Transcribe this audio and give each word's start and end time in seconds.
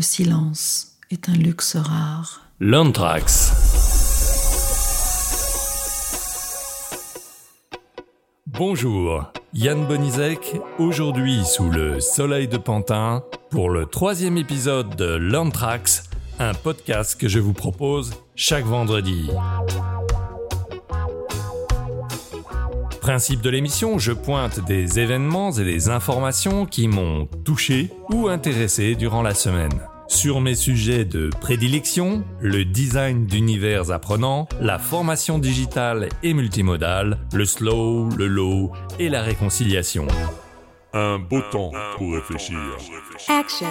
Le 0.00 0.04
silence 0.04 0.96
est 1.10 1.28
un 1.28 1.34
luxe 1.34 1.76
rare. 1.76 2.40
L'anthrax. 2.58 3.52
Bonjour, 8.46 9.30
Yann 9.52 9.86
Bonizek, 9.86 10.58
aujourd'hui 10.78 11.44
sous 11.44 11.68
le 11.68 12.00
soleil 12.00 12.48
de 12.48 12.56
Pantin, 12.56 13.22
pour 13.50 13.68
le 13.68 13.84
troisième 13.84 14.38
épisode 14.38 14.96
de 14.96 15.16
l'Anthrax, 15.16 16.04
un 16.38 16.54
podcast 16.54 17.20
que 17.20 17.28
je 17.28 17.38
vous 17.38 17.52
propose 17.52 18.14
chaque 18.34 18.64
vendredi. 18.64 19.28
Principe 23.02 23.42
de 23.42 23.50
l'émission, 23.50 23.98
je 23.98 24.12
pointe 24.12 24.64
des 24.64 24.98
événements 24.98 25.52
et 25.52 25.64
des 25.64 25.90
informations 25.90 26.64
qui 26.64 26.88
m'ont 26.88 27.26
touché 27.44 27.90
ou 28.08 28.28
intéressé 28.28 28.94
durant 28.94 29.20
la 29.20 29.34
semaine. 29.34 29.78
Sur 30.10 30.40
mes 30.40 30.56
sujets 30.56 31.04
de 31.04 31.30
prédilection, 31.40 32.24
le 32.40 32.64
design 32.64 33.26
d'univers 33.26 33.92
apprenants, 33.92 34.48
la 34.60 34.80
formation 34.80 35.38
digitale 35.38 36.08
et 36.24 36.34
multimodale, 36.34 37.18
le 37.32 37.44
slow, 37.44 38.08
le 38.18 38.26
low 38.26 38.72
et 38.98 39.08
la 39.08 39.22
réconciliation. 39.22 40.08
Un 40.92 41.20
beau 41.20 41.40
temps 41.52 41.70
pour 41.96 42.12
réfléchir. 42.12 42.58
Action. 43.28 43.68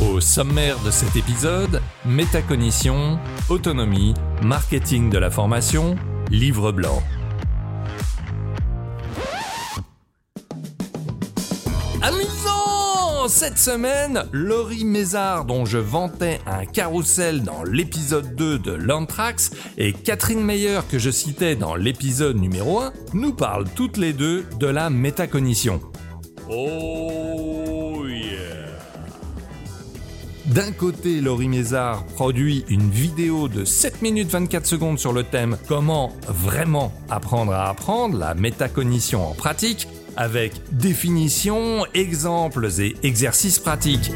Au 0.00 0.18
sommaire 0.18 0.76
de 0.84 0.90
cet 0.90 1.14
épisode, 1.14 1.80
métacognition, 2.04 3.20
autonomie, 3.48 4.14
marketing 4.42 5.10
de 5.10 5.18
la 5.18 5.30
formation, 5.30 5.94
livre 6.28 6.72
blanc. 6.72 7.04
Cette 13.36 13.58
semaine, 13.58 14.26
Laurie 14.30 14.84
Mézard, 14.84 15.44
dont 15.44 15.64
je 15.64 15.78
vantais 15.78 16.38
un 16.46 16.66
carrousel 16.66 17.42
dans 17.42 17.64
l'épisode 17.64 18.36
2 18.36 18.60
de 18.60 18.70
l'Anthrax, 18.70 19.50
et 19.76 19.92
Catherine 19.92 20.40
Meyer, 20.40 20.78
que 20.88 21.00
je 21.00 21.10
citais 21.10 21.56
dans 21.56 21.74
l'épisode 21.74 22.36
numéro 22.36 22.78
1, 22.78 22.92
nous 23.12 23.32
parlent 23.32 23.68
toutes 23.74 23.96
les 23.96 24.12
deux 24.12 24.44
de 24.60 24.68
la 24.68 24.88
métacognition. 24.88 25.80
Oh 26.48 28.06
yeah 28.06 28.54
d'un 30.46 30.72
côté, 30.72 31.22
Laurie 31.22 31.48
Mézard 31.48 32.04
produit 32.04 32.66
une 32.68 32.90
vidéo 32.90 33.48
de 33.48 33.64
7 33.64 34.02
minutes 34.02 34.30
24 34.30 34.66
secondes 34.66 34.98
sur 34.98 35.14
le 35.14 35.24
thème 35.24 35.56
Comment 35.68 36.12
vraiment 36.28 36.92
apprendre 37.08 37.52
à 37.52 37.70
apprendre, 37.70 38.18
la 38.18 38.34
métacognition 38.34 39.26
en 39.26 39.32
pratique, 39.32 39.88
avec 40.16 40.52
définition, 40.72 41.84
exemples 41.94 42.68
et 42.80 42.96
exercices 43.02 43.58
pratiques. 43.58 44.10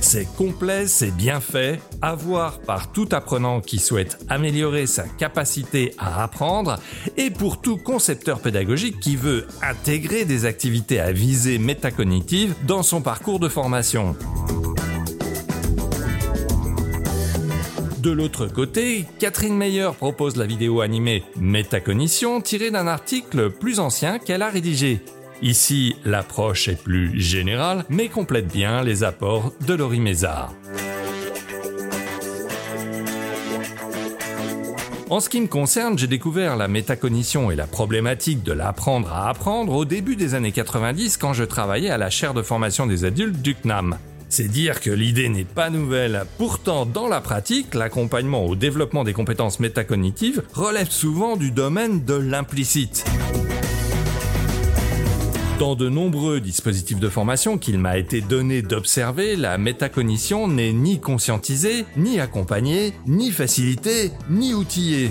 C'est 0.00 0.26
complet, 0.36 0.88
c'est 0.88 1.14
bien 1.14 1.40
fait, 1.40 1.80
à 2.02 2.16
voir 2.16 2.58
par 2.58 2.90
tout 2.90 3.08
apprenant 3.12 3.60
qui 3.60 3.78
souhaite 3.78 4.18
améliorer 4.28 4.86
sa 4.86 5.04
capacité 5.04 5.94
à 5.98 6.24
apprendre 6.24 6.80
et 7.16 7.30
pour 7.30 7.60
tout 7.60 7.76
concepteur 7.76 8.40
pédagogique 8.40 8.98
qui 8.98 9.14
veut 9.14 9.46
intégrer 9.62 10.24
des 10.24 10.46
activités 10.46 10.98
à 10.98 11.12
visée 11.12 11.58
métacognitive 11.58 12.56
dans 12.66 12.82
son 12.82 13.02
parcours 13.02 13.38
de 13.38 13.48
formation. 13.48 14.16
De 18.00 18.10
l'autre 18.10 18.46
côté, 18.46 19.04
Catherine 19.18 19.54
Meyer 19.54 19.90
propose 19.94 20.36
la 20.36 20.46
vidéo 20.46 20.80
animée 20.80 21.22
Métacognition 21.38 22.40
tirée 22.40 22.70
d'un 22.70 22.86
article 22.86 23.50
plus 23.50 23.78
ancien 23.78 24.18
qu'elle 24.18 24.40
a 24.40 24.48
rédigé. 24.48 25.02
Ici, 25.42 25.96
l'approche 26.06 26.68
est 26.68 26.82
plus 26.82 27.20
générale, 27.20 27.84
mais 27.90 28.08
complète 28.08 28.48
bien 28.50 28.82
les 28.82 29.04
apports 29.04 29.52
de 29.66 29.74
Laurie 29.74 30.00
Mézard. 30.00 30.54
En 35.10 35.20
ce 35.20 35.28
qui 35.28 35.42
me 35.42 35.46
concerne, 35.46 35.98
j'ai 35.98 36.06
découvert 36.06 36.56
la 36.56 36.68
métacognition 36.68 37.50
et 37.50 37.56
la 37.56 37.66
problématique 37.66 38.42
de 38.42 38.52
l'apprendre 38.52 39.12
à 39.12 39.28
apprendre 39.28 39.74
au 39.74 39.84
début 39.84 40.16
des 40.16 40.34
années 40.34 40.52
90 40.52 41.18
quand 41.18 41.34
je 41.34 41.44
travaillais 41.44 41.90
à 41.90 41.98
la 41.98 42.08
chaire 42.08 42.32
de 42.32 42.40
formation 42.40 42.86
des 42.86 43.04
adultes 43.04 43.42
du 43.42 43.54
CNAM. 43.54 43.98
C'est 44.32 44.46
dire 44.46 44.80
que 44.80 44.90
l'idée 44.90 45.28
n'est 45.28 45.44
pas 45.44 45.70
nouvelle. 45.70 46.22
Pourtant, 46.38 46.86
dans 46.86 47.08
la 47.08 47.20
pratique, 47.20 47.74
l'accompagnement 47.74 48.46
au 48.46 48.54
développement 48.54 49.02
des 49.02 49.12
compétences 49.12 49.58
métacognitives 49.58 50.44
relève 50.54 50.88
souvent 50.88 51.36
du 51.36 51.50
domaine 51.50 52.04
de 52.04 52.14
l'implicite. 52.14 53.04
Dans 55.58 55.74
de 55.74 55.88
nombreux 55.88 56.40
dispositifs 56.40 57.00
de 57.00 57.08
formation 57.08 57.58
qu'il 57.58 57.78
m'a 57.78 57.98
été 57.98 58.20
donné 58.20 58.62
d'observer, 58.62 59.34
la 59.34 59.58
métacognition 59.58 60.46
n'est 60.46 60.72
ni 60.72 61.00
conscientisée, 61.00 61.84
ni 61.96 62.20
accompagnée, 62.20 62.92
ni 63.08 63.32
facilitée, 63.32 64.12
ni 64.30 64.54
outillée. 64.54 65.10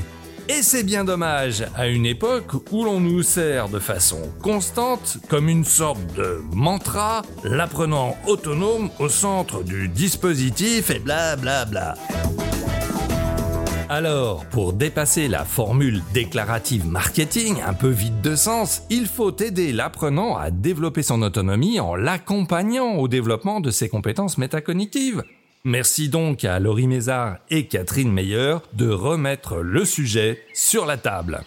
Et 0.51 0.63
c'est 0.63 0.83
bien 0.83 1.03
dommage, 1.03 1.63
à 1.75 1.87
une 1.87 2.07
époque 2.07 2.53
où 2.71 2.83
l'on 2.83 2.99
nous 2.99 3.21
sert 3.21 3.69
de 3.69 3.77
façon 3.77 4.19
constante, 4.41 5.19
comme 5.29 5.47
une 5.47 5.63
sorte 5.63 6.03
de 6.17 6.41
mantra, 6.55 7.21
l'apprenant 7.43 8.17
autonome 8.25 8.89
au 8.97 9.09
centre 9.09 9.63
du 9.63 9.87
dispositif 9.89 10.89
et 10.89 10.97
blablabla. 10.97 11.65
Bla 11.65 11.93
bla. 11.93 12.29
Alors, 13.91 14.45
pour 14.45 14.73
dépasser 14.73 15.27
la 15.27 15.45
formule 15.45 16.03
déclarative 16.13 16.85
marketing 16.87 17.57
un 17.65 17.73
peu 17.73 17.89
vide 17.89 18.21
de 18.21 18.35
sens, 18.35 18.83
il 18.91 19.07
faut 19.07 19.35
aider 19.37 19.71
l'apprenant 19.71 20.35
à 20.35 20.51
développer 20.51 21.01
son 21.01 21.23
autonomie 21.23 21.79
en 21.79 21.95
l'accompagnant 21.95 22.97
au 22.97 23.07
développement 23.07 23.59
de 23.61 23.71
ses 23.71 23.89
compétences 23.89 24.37
métacognitives. 24.37 25.23
Merci 25.65 26.07
donc 26.07 26.45
à 26.45 26.57
Laurie 26.59 26.87
Mézard 26.87 27.37
et 27.49 27.67
Catherine 27.67 28.11
Meyer 28.11 28.57
de 28.73 28.89
remettre 28.89 29.57
le 29.57 29.83
sujet 29.83 30.41
sur 30.53 30.85
la 30.85 30.97
table. 30.97 31.41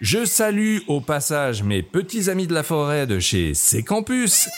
Je 0.00 0.24
salue 0.24 0.78
au 0.88 1.02
passage 1.02 1.62
mes 1.62 1.82
petits 1.82 2.30
amis 2.30 2.46
de 2.46 2.54
la 2.54 2.62
forêt 2.62 3.06
de 3.06 3.18
chez 3.18 3.52
C 3.52 3.82
Campus 3.82 4.48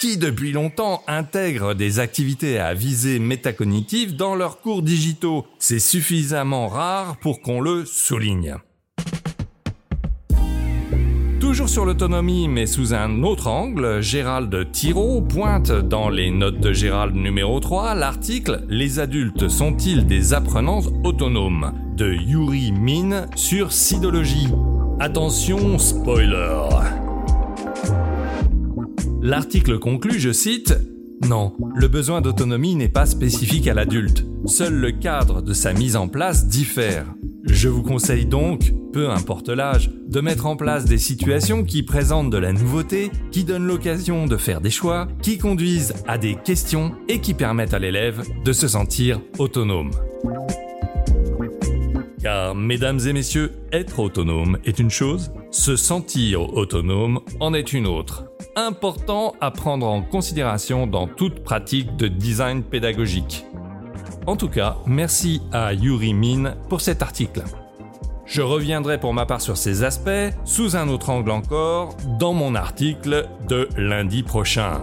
qui 0.00 0.16
depuis 0.16 0.50
longtemps 0.50 1.02
intègrent 1.06 1.74
des 1.74 2.00
activités 2.00 2.58
à 2.58 2.74
visée 2.74 3.20
métacognitive 3.20 4.16
dans 4.16 4.34
leurs 4.34 4.60
cours 4.60 4.82
digitaux. 4.82 5.46
C'est 5.60 5.78
suffisamment 5.78 6.66
rare 6.66 7.18
pour 7.18 7.40
qu'on 7.40 7.60
le 7.60 7.84
souligne. 7.84 8.56
Toujours 11.54 11.68
sur 11.68 11.84
l'autonomie, 11.84 12.48
mais 12.48 12.66
sous 12.66 12.94
un 12.94 13.22
autre 13.22 13.46
angle, 13.46 14.00
Gérald 14.00 14.72
Thiraud 14.72 15.20
pointe 15.20 15.70
dans 15.70 16.08
les 16.08 16.32
notes 16.32 16.58
de 16.58 16.72
Gérald 16.72 17.14
numéro 17.14 17.60
3 17.60 17.94
l'article 17.94 18.64
Les 18.68 18.98
adultes 18.98 19.48
sont-ils 19.48 20.04
des 20.04 20.34
apprenants 20.34 20.80
autonomes 21.04 21.72
de 21.96 22.12
Yuri 22.12 22.72
Min 22.72 23.26
sur 23.36 23.70
Sidologie. 23.70 24.48
Attention, 24.98 25.78
spoiler 25.78 26.58
L'article 29.22 29.78
conclut, 29.78 30.18
je 30.18 30.32
cite, 30.32 30.76
Non, 31.24 31.52
le 31.76 31.86
besoin 31.86 32.20
d'autonomie 32.20 32.74
n'est 32.74 32.88
pas 32.88 33.06
spécifique 33.06 33.68
à 33.68 33.74
l'adulte. 33.74 34.26
Seul 34.46 34.74
le 34.74 34.90
cadre 34.90 35.40
de 35.40 35.52
sa 35.52 35.72
mise 35.72 35.94
en 35.94 36.08
place 36.08 36.48
diffère. 36.48 37.14
Je 37.44 37.68
vous 37.68 37.82
conseille 37.82 38.26
donc, 38.26 38.72
peu 38.94 39.10
importe 39.10 39.48
l'âge, 39.48 39.90
de 40.06 40.20
mettre 40.20 40.46
en 40.46 40.54
place 40.54 40.84
des 40.84 40.98
situations 40.98 41.64
qui 41.64 41.82
présentent 41.82 42.30
de 42.30 42.38
la 42.38 42.52
nouveauté, 42.52 43.10
qui 43.32 43.42
donnent 43.42 43.66
l'occasion 43.66 44.28
de 44.28 44.36
faire 44.36 44.60
des 44.60 44.70
choix, 44.70 45.08
qui 45.20 45.36
conduisent 45.36 45.94
à 46.06 46.16
des 46.16 46.36
questions 46.36 46.92
et 47.08 47.18
qui 47.18 47.34
permettent 47.34 47.74
à 47.74 47.80
l'élève 47.80 48.22
de 48.44 48.52
se 48.52 48.68
sentir 48.68 49.20
autonome. 49.40 49.90
Car, 52.22 52.54
mesdames 52.54 53.00
et 53.04 53.12
messieurs, 53.12 53.50
être 53.72 53.98
autonome 53.98 54.58
est 54.64 54.78
une 54.78 54.90
chose, 54.90 55.32
se 55.50 55.74
sentir 55.74 56.54
autonome 56.54 57.18
en 57.40 57.52
est 57.52 57.72
une 57.72 57.88
autre. 57.88 58.26
Important 58.54 59.34
à 59.40 59.50
prendre 59.50 59.88
en 59.88 60.02
considération 60.02 60.86
dans 60.86 61.08
toute 61.08 61.42
pratique 61.42 61.96
de 61.96 62.06
design 62.06 62.62
pédagogique. 62.62 63.44
En 64.28 64.36
tout 64.36 64.48
cas, 64.48 64.76
merci 64.86 65.42
à 65.50 65.74
Yuri 65.74 66.14
Min 66.14 66.54
pour 66.68 66.80
cet 66.80 67.02
article. 67.02 67.42
Je 68.26 68.40
reviendrai 68.40 68.98
pour 68.98 69.12
ma 69.12 69.26
part 69.26 69.40
sur 69.40 69.56
ces 69.56 69.84
aspects, 69.84 70.32
sous 70.44 70.76
un 70.76 70.88
autre 70.88 71.10
angle 71.10 71.30
encore, 71.30 71.94
dans 72.18 72.32
mon 72.32 72.54
article 72.54 73.28
de 73.48 73.68
lundi 73.76 74.22
prochain. 74.22 74.80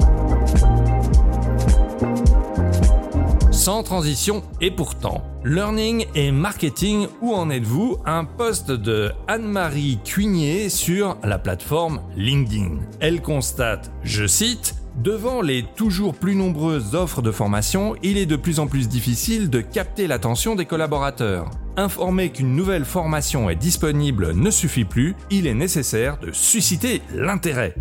Sans 3.51 3.83
transition 3.83 4.43
et 4.59 4.71
pourtant, 4.71 5.23
learning 5.43 6.05
et 6.15 6.31
marketing, 6.31 7.07
où 7.21 7.33
en 7.33 7.49
êtes-vous? 7.49 7.97
Un 8.05 8.25
post 8.25 8.71
de 8.71 9.11
Anne-Marie 9.27 9.99
Cuigné 10.03 10.69
sur 10.69 11.17
la 11.23 11.37
plateforme 11.37 12.01
LinkedIn. 12.15 12.77
Elle 12.99 13.21
constate, 13.21 13.91
je 14.03 14.25
cite, 14.25 14.75
Devant 14.97 15.41
les 15.41 15.63
toujours 15.63 16.13
plus 16.13 16.35
nombreuses 16.35 16.95
offres 16.95 17.21
de 17.21 17.31
formation, 17.31 17.95
il 18.03 18.17
est 18.17 18.25
de 18.25 18.35
plus 18.35 18.59
en 18.59 18.67
plus 18.67 18.89
difficile 18.89 19.49
de 19.49 19.61
capter 19.61 20.05
l'attention 20.05 20.55
des 20.55 20.65
collaborateurs. 20.65 21.49
Informer 21.77 22.29
qu'une 22.31 22.56
nouvelle 22.56 22.85
formation 22.85 23.50
est 23.50 23.56
disponible 23.56 24.33
ne 24.33 24.51
suffit 24.51 24.83
plus, 24.83 25.15
il 25.29 25.47
est 25.47 25.53
nécessaire 25.53 26.19
de 26.19 26.31
susciter 26.31 27.01
l'intérêt. 27.15 27.75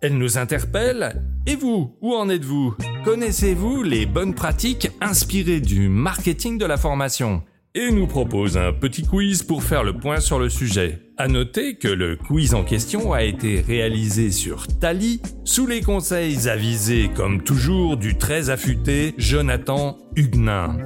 Elle 0.00 0.18
nous 0.18 0.38
interpelle. 0.38 1.22
Et 1.46 1.54
vous, 1.54 1.96
où 2.00 2.14
en 2.14 2.28
êtes-vous? 2.28 2.74
Connaissez-vous 3.04 3.82
les 3.82 4.06
bonnes 4.06 4.34
pratiques 4.34 4.90
inspirées 5.00 5.60
du 5.60 5.88
marketing 5.88 6.58
de 6.58 6.66
la 6.66 6.76
formation? 6.76 7.42
Et 7.74 7.92
nous 7.92 8.06
propose 8.06 8.56
un 8.56 8.72
petit 8.72 9.02
quiz 9.06 9.42
pour 9.44 9.62
faire 9.62 9.84
le 9.84 9.92
point 9.92 10.20
sur 10.20 10.38
le 10.38 10.48
sujet. 10.48 11.00
À 11.16 11.28
noter 11.28 11.76
que 11.76 11.88
le 11.88 12.16
quiz 12.16 12.54
en 12.54 12.64
question 12.64 13.12
a 13.12 13.22
été 13.22 13.60
réalisé 13.60 14.30
sur 14.30 14.66
Tali 14.66 15.20
sous 15.44 15.66
les 15.66 15.80
conseils 15.80 16.48
avisés 16.48 17.10
comme 17.14 17.42
toujours 17.42 17.96
du 17.96 18.16
très 18.18 18.50
affûté 18.50 19.14
Jonathan 19.16 19.96
Huguenin. 20.16 20.76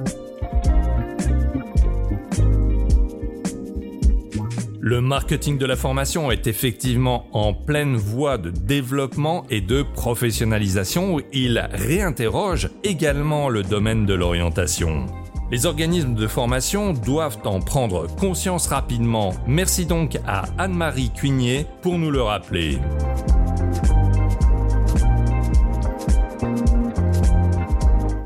Le 4.93 5.01
marketing 5.01 5.57
de 5.57 5.65
la 5.65 5.75
formation 5.75 6.29
est 6.29 6.45
effectivement 6.45 7.25
en 7.31 7.51
pleine 7.51 7.95
voie 7.95 8.37
de 8.37 8.51
développement 8.51 9.43
et 9.49 9.59
de 9.59 9.81
professionnalisation. 9.81 11.19
Il 11.33 11.67
réinterroge 11.71 12.69
également 12.83 13.49
le 13.49 13.63
domaine 13.63 14.05
de 14.05 14.13
l'orientation. 14.13 15.07
Les 15.49 15.65
organismes 15.65 16.13
de 16.13 16.27
formation 16.27 16.93
doivent 16.93 17.39
en 17.43 17.59
prendre 17.59 18.05
conscience 18.17 18.67
rapidement. 18.67 19.33
Merci 19.47 19.87
donc 19.87 20.19
à 20.27 20.43
Anne-Marie 20.59 21.09
Cuignet 21.09 21.65
pour 21.81 21.97
nous 21.97 22.11
le 22.11 22.21
rappeler. 22.21 22.77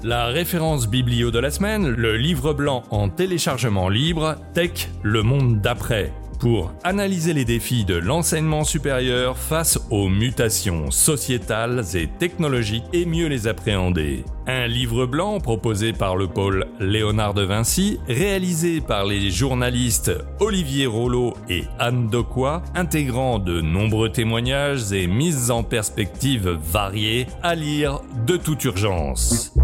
La 0.03 0.25
référence 0.25 0.89
biblio 0.89 1.31
de 1.31 1.39
la 1.39 1.49
semaine, 1.49 1.87
le 1.87 2.17
livre 2.17 2.53
blanc 2.53 2.83
en 2.91 3.07
téléchargement 3.07 3.87
libre, 3.87 4.35
Tech, 4.53 4.89
le 5.01 5.23
monde 5.23 5.61
d'après, 5.61 6.13
pour 6.39 6.73
analyser 6.83 7.33
les 7.33 7.45
défis 7.45 7.85
de 7.85 7.95
l'enseignement 7.95 8.63
supérieur 8.63 9.37
face 9.37 9.79
aux 9.89 10.09
mutations 10.09 10.91
sociétales 10.91 11.83
et 11.95 12.07
technologiques 12.07 12.85
et 12.93 13.05
mieux 13.05 13.27
les 13.27 13.47
appréhender. 13.47 14.23
Un 14.45 14.67
livre 14.67 15.05
blanc 15.05 15.39
proposé 15.39 15.91
par 15.91 16.15
le 16.15 16.27
pôle 16.27 16.67
Léonard 16.79 17.33
de 17.33 17.43
Vinci, 17.43 17.99
réalisé 18.07 18.79
par 18.79 19.05
les 19.05 19.29
journalistes 19.29 20.11
Olivier 20.39 20.85
Rollo 20.85 21.33
et 21.49 21.63
Anne 21.79 22.07
Doquois, 22.07 22.63
intégrant 22.73 23.39
de 23.39 23.59
nombreux 23.59 24.09
témoignages 24.09 24.93
et 24.93 25.07
mises 25.07 25.51
en 25.51 25.63
perspective 25.63 26.47
variées 26.47 27.27
à 27.43 27.55
lire 27.55 27.99
de 28.25 28.37
toute 28.37 28.63
urgence. 28.63 29.56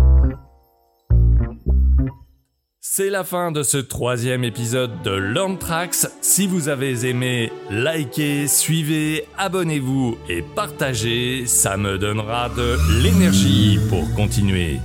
C'est 2.96 3.10
la 3.10 3.24
fin 3.24 3.52
de 3.52 3.64
ce 3.64 3.78
troisième 3.78 4.44
épisode 4.44 5.02
de 5.02 5.10
Learn 5.10 5.58
Tracks. 5.58 6.06
Si 6.22 6.46
vous 6.46 6.68
avez 6.68 7.08
aimé, 7.08 7.52
likez, 7.72 8.48
suivez, 8.48 9.28
abonnez-vous 9.36 10.16
et 10.30 10.44
partagez, 10.44 11.48
ça 11.48 11.76
me 11.76 11.98
donnera 11.98 12.50
de 12.50 12.78
l'énergie 13.02 13.80
pour 13.90 14.14
continuer. 14.14 14.80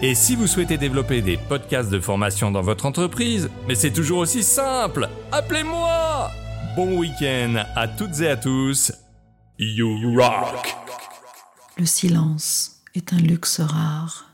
Et 0.00 0.14
si 0.14 0.36
vous 0.36 0.46
souhaitez 0.46 0.78
développer 0.78 1.20
des 1.20 1.36
podcasts 1.36 1.90
de 1.90 2.00
formation 2.00 2.50
dans 2.50 2.62
votre 2.62 2.86
entreprise, 2.86 3.50
mais 3.66 3.74
c'est 3.74 3.92
toujours 3.92 4.20
aussi 4.20 4.42
simple, 4.42 5.06
appelez-moi 5.32 6.30
Bon 6.76 6.96
week-end 6.96 7.62
à 7.76 7.86
toutes 7.88 8.18
et 8.20 8.30
à 8.30 8.38
tous. 8.38 8.90
You 9.58 10.18
rock 10.18 10.74
Le 11.76 11.84
silence 11.84 12.80
est 12.94 13.12
un 13.12 13.18
luxe 13.18 13.60
rare. 13.60 14.27